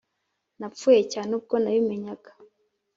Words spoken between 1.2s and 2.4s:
ubwo nabimenyaga;